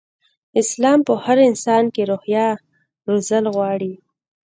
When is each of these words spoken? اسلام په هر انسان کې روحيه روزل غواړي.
اسلام 0.61 0.99
په 1.07 1.13
هر 1.23 1.37
انسان 1.49 1.83
کې 1.93 2.01
روحيه 2.11 2.47
روزل 3.09 3.43
غواړي. 3.55 3.93